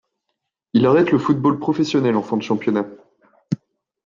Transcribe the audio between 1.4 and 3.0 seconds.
professionnel en fin de championnat.